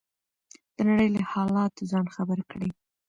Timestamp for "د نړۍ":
0.75-1.07